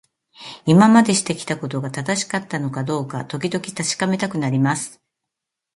[0.65, 4.99] 今までしてきたことが正しかったのかどうか、時々確かめたくなります。